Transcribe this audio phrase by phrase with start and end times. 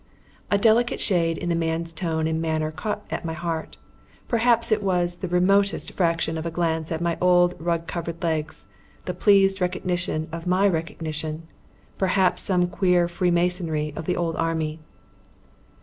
[0.49, 3.77] A delicate shade in the man's tone and manner caught at my heart.
[4.27, 8.65] Perhaps it was the remotest fraction of a glance at my rug covered legs,
[9.05, 11.43] the pleased recognition of my recognition,...
[11.99, 14.79] perhaps some queer freemasonry of the old Army.